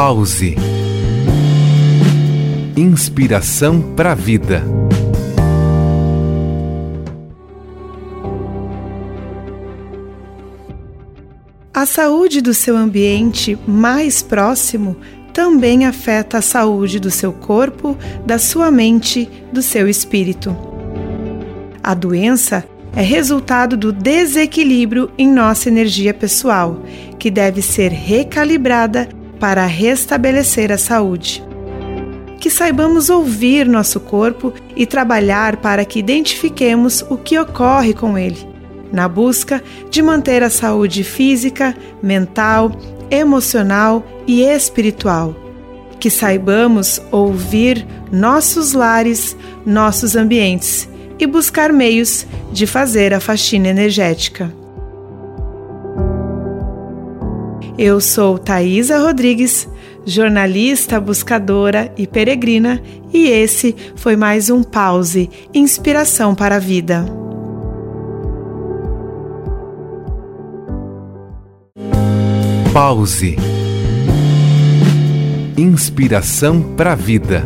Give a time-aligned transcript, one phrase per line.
[0.00, 0.54] Pause.
[2.76, 4.62] Inspiração para a vida.
[11.74, 14.96] A saúde do seu ambiente mais próximo
[15.32, 20.56] também afeta a saúde do seu corpo, da sua mente, do seu espírito.
[21.82, 26.84] A doença é resultado do desequilíbrio em nossa energia pessoal,
[27.18, 31.44] que deve ser recalibrada para restabelecer a saúde.
[32.40, 38.48] Que saibamos ouvir nosso corpo e trabalhar para que identifiquemos o que ocorre com ele,
[38.92, 42.72] na busca de manter a saúde física, mental,
[43.10, 45.34] emocional e espiritual.
[45.98, 49.36] Que saibamos ouvir nossos lares,
[49.66, 54.57] nossos ambientes e buscar meios de fazer a faxina energética.
[57.78, 59.68] Eu sou Thaisa Rodrigues,
[60.04, 62.82] jornalista, buscadora e peregrina,
[63.14, 67.06] e esse foi mais um Pause Inspiração para a Vida.
[72.72, 73.36] Pause
[75.56, 77.44] Inspiração para a Vida.